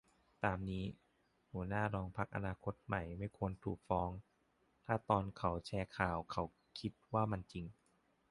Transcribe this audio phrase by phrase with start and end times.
[0.43, 0.85] ตามนี้
[1.53, 1.83] รองหัวหน้า
[2.17, 4.09] พรรคอนาคตใหม่ไม่ควรถูกฟ้อง
[4.85, 6.43] ถ้าตอนเขาแชร์ข่าวเขา
[6.79, 7.65] คิดว่ามันจริง